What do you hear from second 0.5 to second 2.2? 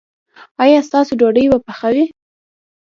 ایا ستاسو ډوډۍ به پخه وي؟